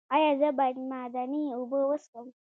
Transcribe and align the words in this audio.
ایا 0.15 0.31
زه 0.39 0.49
باید 0.57 0.77
معدني 0.91 1.43
اوبه 1.57 1.79
وڅښم؟ 1.89 2.27